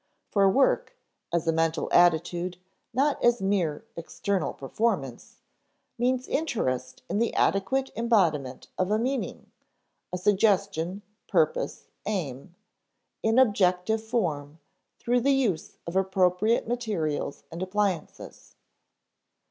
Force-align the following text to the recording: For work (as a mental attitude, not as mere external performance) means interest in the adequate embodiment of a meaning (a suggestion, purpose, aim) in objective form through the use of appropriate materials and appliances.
For 0.31 0.49
work 0.49 0.97
(as 1.31 1.47
a 1.47 1.53
mental 1.53 1.87
attitude, 1.93 2.57
not 2.91 3.23
as 3.23 3.39
mere 3.39 3.85
external 3.95 4.51
performance) 4.51 5.41
means 5.99 6.27
interest 6.27 7.03
in 7.07 7.19
the 7.19 7.31
adequate 7.35 7.91
embodiment 7.95 8.67
of 8.79 8.89
a 8.89 8.97
meaning 8.97 9.51
(a 10.11 10.17
suggestion, 10.17 11.03
purpose, 11.27 11.83
aim) 12.07 12.55
in 13.21 13.37
objective 13.37 14.03
form 14.03 14.57
through 14.97 15.21
the 15.21 15.33
use 15.35 15.77
of 15.85 15.95
appropriate 15.95 16.67
materials 16.67 17.43
and 17.51 17.61
appliances. 17.61 18.55